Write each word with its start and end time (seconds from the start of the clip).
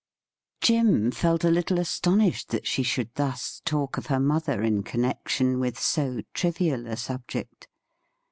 Jim 0.61 1.11
felt 1.11 1.43
a 1.43 1.51
little 1.51 1.77
astonished 1.77 2.49
that 2.49 2.65
she 2.65 2.81
should 2.81 3.13
thus 3.13 3.61
talk 3.65 3.99
of 3.99 4.07
her 4.07 4.19
mother 4.19 4.63
in 4.63 4.81
connection 4.81 5.59
with 5.59 5.79
so 5.79 6.21
trivial 6.33 6.87
a 6.87 6.97
subject. 6.97 7.67